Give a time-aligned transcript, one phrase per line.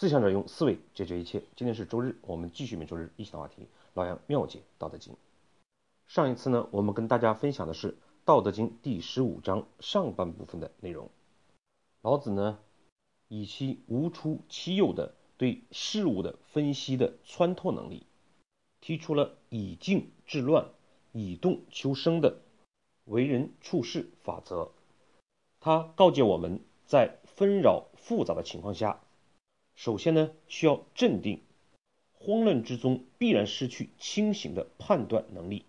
[0.00, 1.42] 思想者用思维解决一切。
[1.54, 5.12] 今天是周日，我们继续每周日一起的话题：老杨妙解《道德经》。
[6.06, 7.92] 上一次呢，我们跟大家分享的是
[8.24, 11.10] 《道德经》第十五章上半部分的内容。
[12.00, 12.58] 老子呢，
[13.28, 18.06] 以其无出其右的对事物的分析的穿透能力，
[18.80, 20.70] 提出了以静制乱、
[21.12, 22.40] 以动求生的
[23.04, 24.70] 为人处事法则。
[25.60, 28.98] 他告诫我们在纷扰复杂的情况下。
[29.80, 31.40] 首先呢，需要镇定。
[32.12, 35.64] 慌乱之中必然失去清醒的判断能力，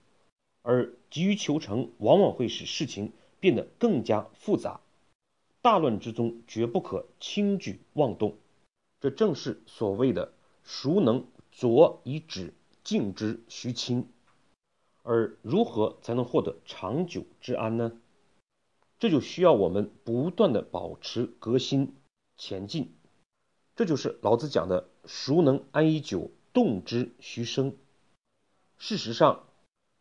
[0.63, 4.81] 而急于求成往往会使事情变得更加复杂。
[5.61, 8.35] 大乱之中绝不可轻举妄动，
[8.99, 14.09] 这正是所谓的“孰能浊以止，静之徐清”。
[15.03, 17.93] 而如何才能获得长久之安呢？
[18.99, 21.95] 这就需要我们不断的保持革新
[22.35, 22.93] 前进。
[23.75, 27.75] 这就是老子讲的“孰能安以久，动之徐生”。
[28.77, 29.47] 事实上，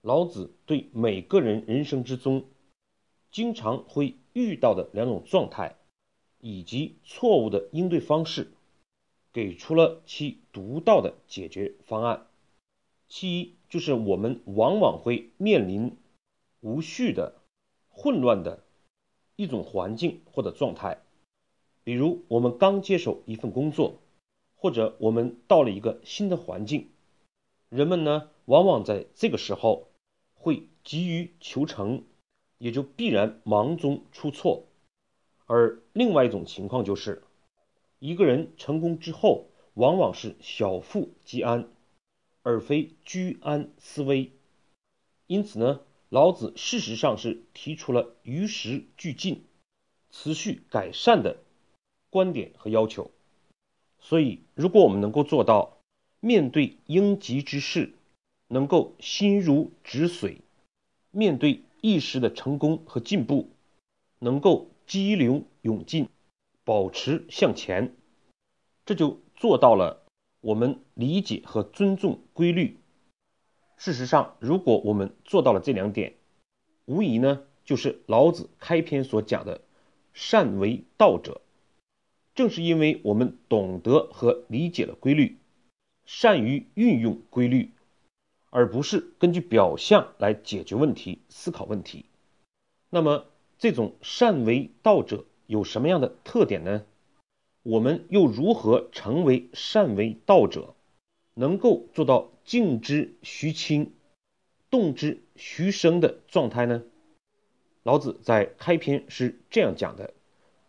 [0.02, 2.46] 老子对每个人人生之中
[3.30, 5.76] 经常会遇到的两种状态
[6.40, 8.50] 以及错误的应对方式，
[9.32, 12.26] 给出了其独到的解决方案。
[13.08, 15.96] 其一就是我们往往会面临
[16.60, 17.34] 无序的、
[17.88, 18.64] 混乱的
[19.36, 21.02] 一种环境或者状态。
[21.82, 24.00] 比如，我们刚接手一份工作，
[24.54, 26.90] 或者我们到了一个新的环境，
[27.68, 29.88] 人们呢，往往在这个时候
[30.34, 32.04] 会急于求成，
[32.58, 34.66] 也就必然忙中出错。
[35.46, 37.22] 而另外一种情况就是，
[37.98, 41.68] 一个人成功之后，往往是小富即安，
[42.42, 44.32] 而非居安思危。
[45.26, 49.46] 因此呢，老子事实上是提出了与时俱进、
[50.10, 51.38] 持续改善的。
[52.10, 53.10] 观点和要求，
[54.00, 55.78] 所以如果我们能够做到
[56.18, 57.94] 面对应急之事，
[58.48, 60.42] 能够心如止水；
[61.12, 63.48] 面对一时的成功和进步，
[64.18, 66.08] 能够激流勇进，
[66.64, 67.94] 保持向前，
[68.84, 70.04] 这就做到了
[70.40, 72.76] 我们理解和尊重规律。
[73.76, 76.14] 事实上，如果我们做到了这两点，
[76.86, 79.62] 无疑呢就是老子开篇所讲的
[80.12, 81.40] “善为道者”。
[82.34, 85.38] 正是因为我们懂得和理解了规律，
[86.04, 87.72] 善于运用规律，
[88.50, 92.06] 而不是根据表象来解决问题、思考问题。
[92.88, 93.26] 那么，
[93.58, 96.84] 这种善为道者有什么样的特点呢？
[97.62, 100.74] 我们又如何成为善为道者，
[101.34, 103.92] 能够做到静之徐清、
[104.70, 106.82] 动之徐生的状态呢？
[107.82, 110.14] 老子在开篇是这样讲的。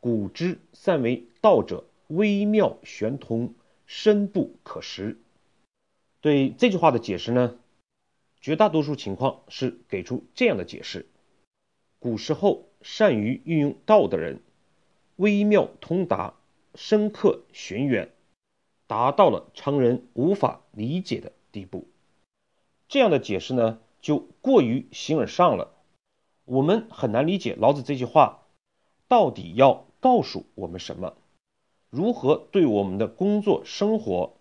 [0.01, 3.53] 古之善为道者，微妙玄通，
[3.85, 5.21] 深不可识。
[6.21, 7.59] 对这句话的解释呢，
[8.41, 11.05] 绝大多数情况是给出这样的解释：
[11.99, 14.41] 古时候善于运用道的人，
[15.17, 16.33] 微妙通达，
[16.73, 18.11] 深刻玄远，
[18.87, 21.87] 达到了常人无法理解的地步。
[22.87, 25.75] 这样的解释呢，就过于形而上了，
[26.45, 28.47] 我们很难理解老子这句话
[29.07, 29.85] 到底要。
[30.01, 31.15] 告诉我们什么？
[31.91, 34.35] 如何对我们的工作生活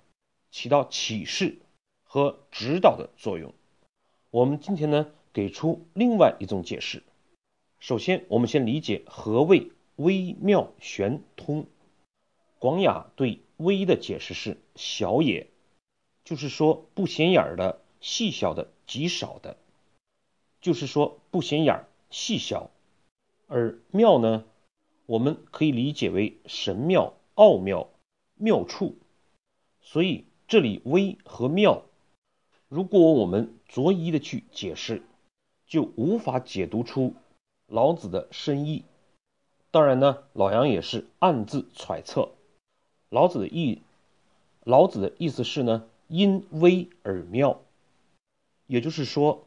[0.50, 1.59] 起到启示
[2.03, 3.53] 和指导的作用？
[4.31, 7.03] 我们今天呢，给出另外一种解释。
[7.78, 11.66] 首先，我们先理解何谓微妙玄通。
[12.59, 15.47] 广雅对微的解释是小也，
[16.25, 19.59] 就是说不显眼的、细小的、极少的，
[20.62, 22.70] 就是说不显眼、细小。
[23.47, 24.44] 而妙呢？
[25.10, 27.88] 我们可以理解为神妙、奥妙、
[28.37, 28.94] 妙处，
[29.81, 31.82] 所以这里微和妙，
[32.69, 35.03] 如果我们着一的去解释，
[35.66, 37.16] 就无法解读出
[37.66, 38.84] 老子的深意。
[39.72, 42.31] 当然呢，老杨也是暗自揣测，
[43.09, 43.82] 老子的意，
[44.62, 47.62] 老子的意思是呢，因微而妙，
[48.69, 49.44] 也就是说，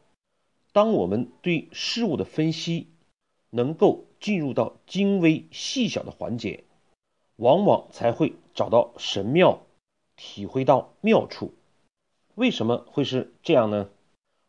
[0.73, 2.87] 当我们对事物的分析
[3.53, 4.05] 能够。
[4.23, 6.63] 进入到精微细小的环节，
[7.35, 9.65] 往往才会找到神妙，
[10.15, 11.53] 体会到妙处。
[12.35, 13.89] 为什么会是这样呢？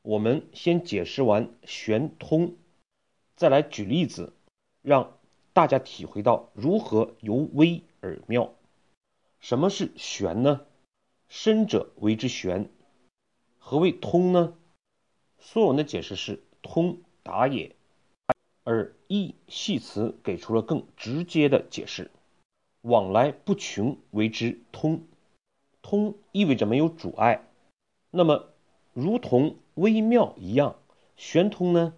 [0.02, 2.54] 我们先解释完玄通，
[3.34, 4.32] 再来举例子，
[4.80, 5.18] 让
[5.52, 8.54] 大家体会到如何由微而妙。
[9.40, 10.64] 什么是玄呢？
[11.26, 12.70] 深者为之玄。
[13.58, 14.56] 何谓通呢？
[15.40, 17.74] 所有人的解释是通达也。
[18.64, 22.10] 而易系辞给出了更直接的解释：
[22.80, 25.02] 往来不穷为之通。
[25.82, 27.46] 通意味着没有阻碍。
[28.10, 28.48] 那么，
[28.94, 30.76] 如同微妙一样，
[31.16, 31.94] 玄通呢，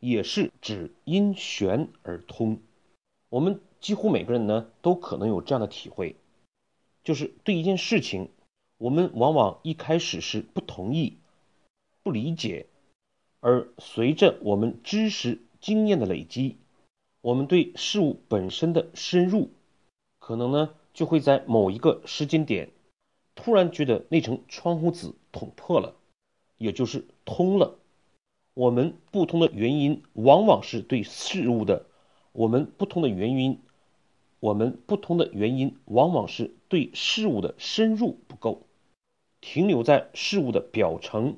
[0.00, 2.58] 也是指因玄而通。
[3.28, 6.16] 我们几乎每个人呢，都可能有这样的体会，
[7.04, 8.28] 就是对一件事情，
[8.78, 11.18] 我们往往一开始是不同意、
[12.02, 12.66] 不理解，
[13.40, 16.58] 而随着我们知识经验的累积，
[17.20, 19.50] 我们对事物本身的深入，
[20.18, 22.70] 可能呢，就会在某一个时间点，
[23.36, 25.94] 突然觉得那层窗户纸捅破了，
[26.58, 27.78] 也就是通了。
[28.54, 31.86] 我们不通的原因，往往是对事物的。
[32.32, 33.60] 我们不通的原因，
[34.40, 38.66] 我们不通的原因，往往是对事物的深入不够，
[39.40, 41.36] 停留在事物的表层、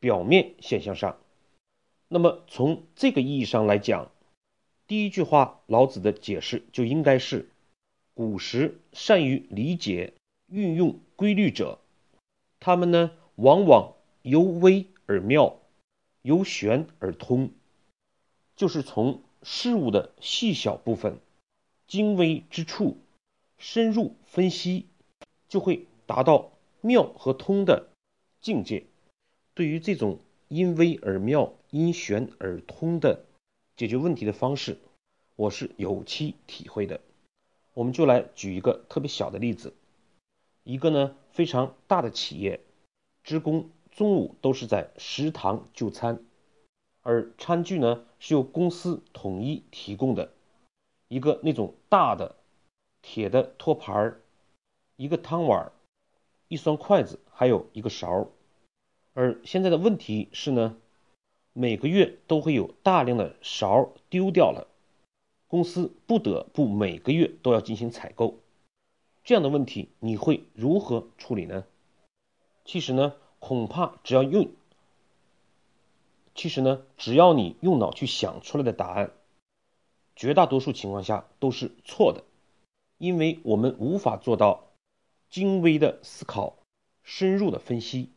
[0.00, 1.18] 表面现象上。
[2.08, 4.10] 那么从这个意义上来讲，
[4.86, 7.50] 第一句话老子的解释就应该是：
[8.14, 10.14] 古时善于理解、
[10.46, 11.78] 运用规律者，
[12.60, 15.58] 他们呢往往由微而妙，
[16.22, 17.50] 由玄而通，
[18.56, 19.22] 就是从。
[19.44, 21.20] 事物的细小部分、
[21.86, 22.98] 精微之处，
[23.56, 24.86] 深入分析，
[25.48, 26.50] 就会达到
[26.80, 27.88] 妙和通的
[28.40, 28.84] 境界。
[29.54, 30.18] 对于这种
[30.48, 33.24] 因微而妙、因玄而通的
[33.76, 34.78] 解决问题的方式，
[35.36, 37.00] 我是有期体会的。
[37.74, 39.74] 我们就来举一个特别小的例子：
[40.64, 42.60] 一个呢非常大的企业，
[43.22, 46.24] 职工中午都是在食堂就餐。
[47.02, 50.32] 而餐具呢是由公司统一提供的，
[51.08, 52.36] 一个那种大的
[53.02, 54.20] 铁的托盘儿，
[54.96, 55.70] 一个汤碗，
[56.48, 58.28] 一双筷子，还有一个勺。
[59.14, 60.76] 而现在的问题是呢，
[61.60, 64.68] 每个月都会有大量的勺丢掉了，
[65.48, 68.38] 公司不得不每个月都要进行采购。
[69.24, 71.64] 这样的问题你会如何处理呢？
[72.64, 74.50] 其实呢，恐怕只要用。
[76.36, 79.10] 其实呢，只要你用脑去想出来的答案，
[80.14, 82.22] 绝大多数情况下都是错的，
[82.98, 84.68] 因为我们无法做到
[85.28, 86.54] 精微的思考、
[87.02, 88.10] 深入的分析。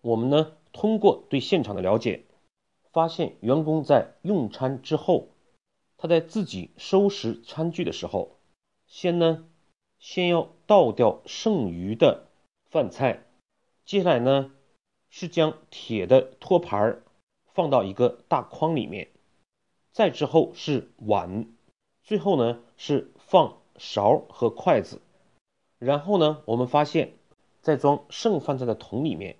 [0.00, 2.22] 我们呢，通过对现场的了解，
[2.94, 5.28] 发现员工在用餐之后，
[5.98, 8.38] 他在自己收拾餐具的时候，
[8.86, 9.46] 先呢，
[9.98, 12.28] 先要倒掉剩余的
[12.70, 13.26] 饭菜，
[13.84, 14.52] 接下来呢，
[15.10, 17.02] 是将铁的托盘儿。
[17.52, 19.10] 放到一个大筐里面，
[19.92, 21.46] 再之后是碗，
[22.02, 25.00] 最后呢是放勺和筷子，
[25.78, 27.12] 然后呢我们发现，
[27.60, 29.36] 在装剩饭菜的桶里面，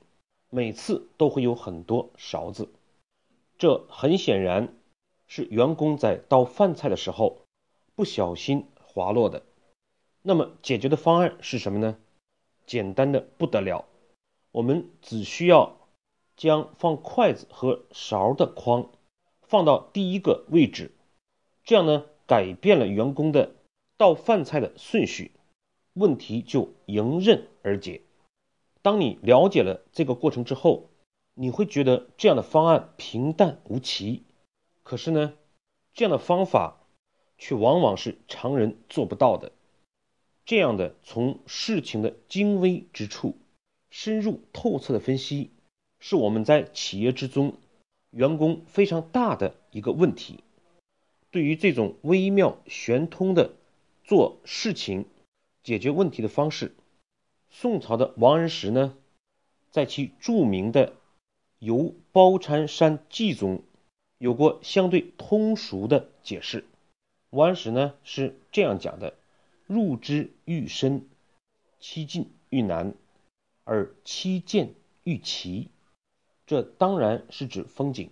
[0.48, 2.68] 每次都会有很多勺子，
[3.58, 4.74] 这很显然
[5.26, 7.42] 是员工在倒饭菜的时候
[7.94, 9.42] 不小心滑落的。
[10.22, 11.96] 那么解决的方案是什么呢？
[12.66, 13.84] 简单的不得了，
[14.52, 15.76] 我们只需要。
[16.36, 18.90] 将放筷子和勺的筐
[19.42, 20.90] 放到第一个位置，
[21.62, 23.54] 这样呢，改变了员工的
[23.96, 25.30] 倒饭菜的顺序，
[25.92, 28.00] 问题就迎刃而解。
[28.82, 30.88] 当你了解了这个过程之后，
[31.34, 34.22] 你会觉得这样的方案平淡无奇。
[34.82, 35.34] 可是呢，
[35.92, 36.80] 这样的方法
[37.38, 39.52] 却往往是常人做不到的。
[40.44, 43.36] 这样的从事情的精微之处
[43.90, 45.50] 深入透彻的分析。
[45.98, 47.54] 是我们在企业之中，
[48.10, 50.40] 员工非常大的一个问题。
[51.30, 53.54] 对于这种微妙玄通的
[54.04, 55.06] 做事情、
[55.62, 56.74] 解决问题的方式，
[57.48, 58.94] 宋朝的王安石呢，
[59.70, 60.88] 在其著名的
[61.64, 63.62] 《游褒禅山记》中，
[64.18, 66.66] 有过相对通俗的解释。
[67.30, 69.14] 王安石呢是这样讲的
[69.66, 71.08] ：“入之愈深，
[71.80, 72.92] 期进愈难，
[73.64, 75.70] 而期见愈奇。”
[76.46, 78.10] 这当然是指风景，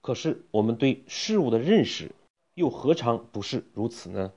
[0.00, 2.12] 可是我们对事物的认识
[2.54, 4.32] 又何尝不是如此呢？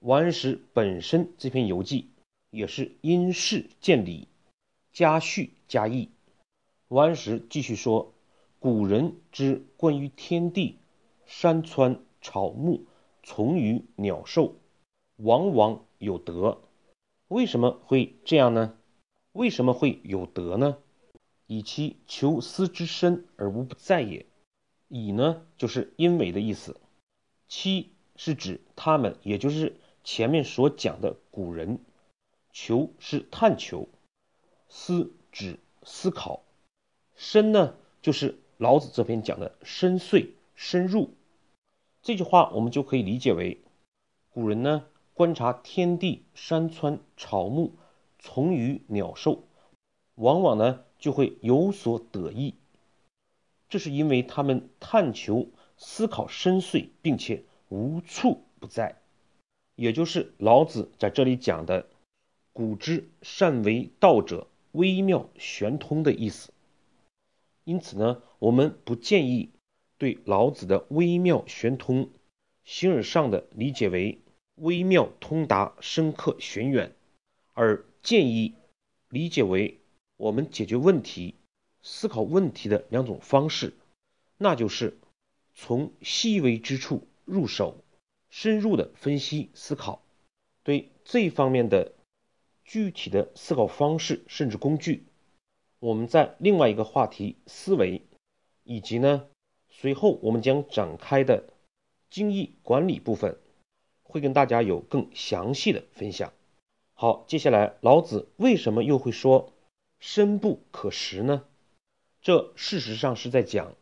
[0.00, 2.10] 王安石本身这篇游记
[2.50, 4.28] 也是因事见理，
[4.92, 6.10] 加叙加意。
[6.90, 8.14] 王安石继续说
[8.58, 10.80] ：“古人之关于天地、
[11.24, 12.84] 山川、草木、
[13.22, 14.56] 虫鱼、鸟兽，
[15.14, 16.62] 往往有德。
[17.28, 18.76] 为什么会这样呢？
[19.30, 20.78] 为什么会有德呢？”
[21.46, 24.26] 以其求思之深而无不在也。
[24.88, 26.80] 以呢，就是因为的意思。
[27.46, 31.78] 期是指他们，也就是前面所讲的古人。
[32.52, 33.88] 求是探求，
[34.68, 36.42] 思指思考。
[37.22, 41.10] 深呢，就是老子这篇讲的深邃、深入。
[42.00, 43.60] 这句话我们就可以理解为，
[44.30, 47.74] 古人呢观察天地、山川、草木、
[48.18, 49.44] 虫鱼鸟兽，
[50.14, 52.54] 往往呢就会有所得益。
[53.68, 55.46] 这是因为他们探求
[55.76, 58.96] 思考深邃，并且无处不在，
[59.74, 61.86] 也就是老子在这里讲的
[62.54, 66.50] “古之善为道者，微妙玄通”的意思。
[67.64, 69.50] 因此呢，我们不建议
[69.98, 72.10] 对老子的微妙玄通，
[72.64, 74.22] 形而上的理解为
[74.56, 76.94] 微妙通达、深刻玄远，
[77.54, 78.54] 而建议
[79.08, 79.80] 理解为
[80.16, 81.34] 我们解决问题。
[81.82, 83.72] 思考问题的两种方式，
[84.36, 84.98] 那就是
[85.54, 87.82] 从细微之处入手，
[88.28, 90.02] 深入的分析思考。
[90.62, 91.94] 对这方面的
[92.64, 95.04] 具体的思考方式甚至工具，
[95.80, 98.02] 我们在另外一个话题思维，
[98.64, 99.26] 以及呢
[99.68, 101.44] 随后我们将展开的
[102.10, 103.38] 精益管理部分，
[104.02, 106.32] 会跟大家有更详细的分享。
[106.92, 109.54] 好，接下来老子为什么又会说
[109.98, 111.44] 深不可识呢？
[112.20, 113.74] 这事实上是在讲，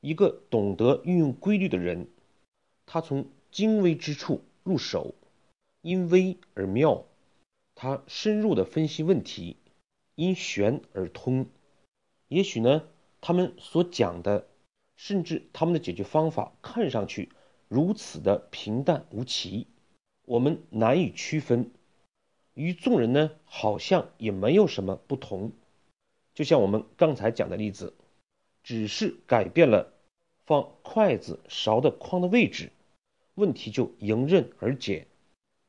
[0.00, 2.08] 一个懂得运用规律的人，
[2.86, 5.14] 他从精微之处入手，
[5.82, 7.04] 因微而妙；
[7.74, 9.56] 他深入的分析问题，
[10.16, 11.46] 因玄而通。
[12.26, 12.82] 也许呢，
[13.20, 14.48] 他们所讲的，
[14.96, 17.30] 甚至他们的解决方法，看上去
[17.68, 19.68] 如此的平淡无奇，
[20.24, 21.70] 我们难以区分，
[22.54, 25.52] 与众人呢，好像也没有什么不同。
[26.34, 27.94] 就像我们刚才讲的例子，
[28.62, 29.92] 只是改变了
[30.44, 32.72] 放筷子勺的框的位置，
[33.34, 35.06] 问题就迎刃而解。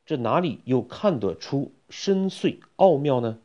[0.06, 3.39] 这哪里又看得出深邃奥妙呢？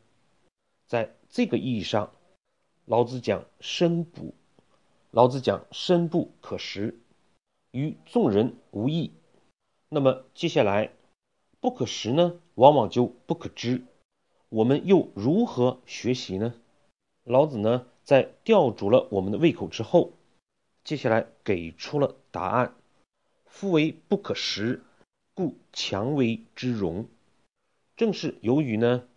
[0.93, 2.11] 在这个意义上，
[2.85, 4.35] 老子讲深不，
[5.09, 6.99] 老子讲深不可食，
[7.71, 9.11] 与众人无异。
[9.89, 10.91] 那么接下来，
[11.59, 13.81] 不可食呢，往往就不可知。
[14.49, 16.53] 我们又如何学习呢？
[17.23, 20.13] 老子呢，在吊足了我们的胃口之后，
[20.83, 22.75] 接下来给出了答案：
[23.45, 24.83] 夫为不可食，
[25.33, 27.07] 故强为之容。
[27.97, 29.07] 正是由于呢，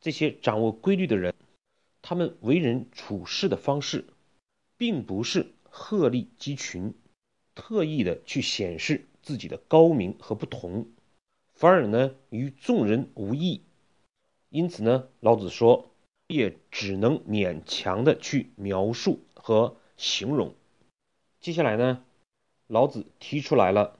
[0.00, 1.34] 这些掌握规律的人，
[2.02, 4.06] 他们为人处事的方式，
[4.76, 6.94] 并不是鹤立鸡群，
[7.54, 10.88] 特意的去显示自己的高明和不同，
[11.52, 13.62] 反而呢，与众人无异。
[14.48, 15.86] 因此呢，老子说。
[16.30, 20.54] 也只能勉强的去描述和形容。
[21.40, 22.04] 接下来呢，
[22.68, 23.98] 老子提出来了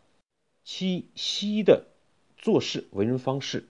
[0.63, 1.89] 七息的
[2.37, 3.67] 做事为人方式，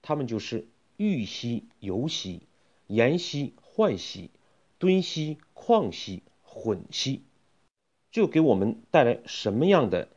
[0.00, 2.42] 他们就是欲息、游息、
[2.86, 4.30] 言息、涣息、
[4.78, 7.22] 敦息、旷息、混息，
[8.10, 10.08] 就给我们带来什么样的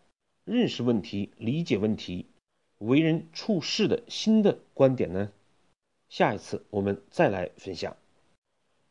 [0.44, 2.26] 认识问题、理解问题、
[2.78, 5.32] 为人处事的新的观点呢？
[6.10, 7.98] 下一次我们再来分享。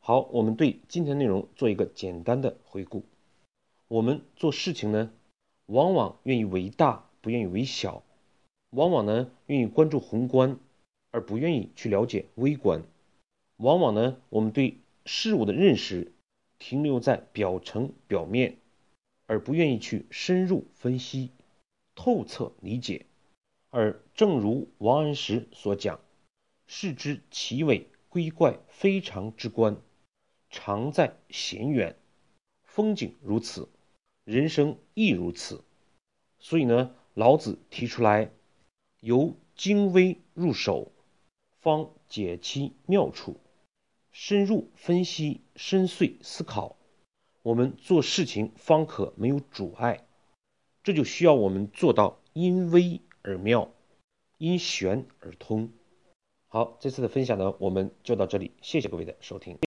[0.01, 3.05] 好，我们对今天内容做一个简单的回顾。
[3.89, 5.11] 我们做事情呢，
[5.67, 8.03] 往往愿意为大，不愿意为小；
[8.71, 10.59] 往往呢，愿意关注宏观，
[11.15, 12.81] 而不愿意去了解微观；
[13.59, 16.11] 往往呢，我们对事物的认识
[16.59, 18.57] 停留在表层表面，
[19.27, 21.31] 而不愿意去深入分析、
[21.95, 23.07] 透彻理解。
[23.71, 26.01] 而正如王安石所讲。
[26.67, 29.77] 视之其伟，归怪非常之观，
[30.51, 31.95] 常在闲远。
[32.65, 33.69] 风景如此，
[34.25, 35.63] 人生亦如此。
[36.41, 38.33] 所以呢，老子提出来，
[38.99, 40.91] 由精微入手，
[41.65, 43.41] 方解其妙处；
[44.13, 46.77] 深入分析，深邃思考，
[47.41, 50.07] 我们做事情方可没有阻碍。
[50.83, 53.71] 这就需要我们做到因微而妙，
[54.37, 55.71] 因玄而通。
[56.49, 59.59] 好，这次的分享呢，我们就到这里，谢谢各位的收听。